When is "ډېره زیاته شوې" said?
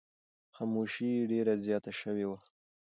1.31-2.25